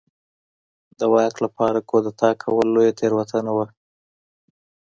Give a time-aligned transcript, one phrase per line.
[0.99, 3.67] د واک لپاره کودتا کول لویه تېروتنه وه.